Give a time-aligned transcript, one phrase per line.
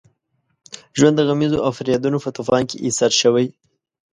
[0.97, 3.47] ژوند د غمیزو او فریادونو په طوفان کې ایسار شوی.